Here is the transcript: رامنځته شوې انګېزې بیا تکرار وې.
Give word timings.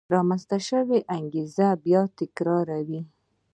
رامنځته 0.15 0.57
شوې 0.69 0.99
انګېزې 1.17 1.69
بیا 1.83 2.01
تکرار 2.19 2.67
وې. 2.87 3.01